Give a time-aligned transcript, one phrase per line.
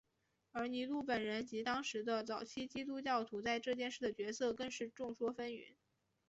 [0.51, 5.75] 而尼禄本人及当时的早期基督教徒在这件事的角色更是众说纷纭。